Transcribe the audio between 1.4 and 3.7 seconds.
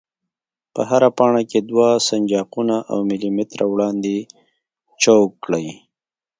کې دوه سنجاقونه او ملي متره